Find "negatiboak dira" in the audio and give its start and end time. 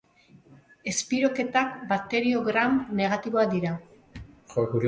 3.01-3.79